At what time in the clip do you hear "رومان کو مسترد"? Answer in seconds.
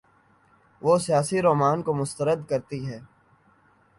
1.41-2.39